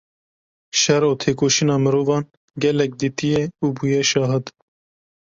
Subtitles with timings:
[0.81, 2.25] şer û tekoşîna mirovan
[2.63, 4.45] gelek dîtiye û bûye şahid.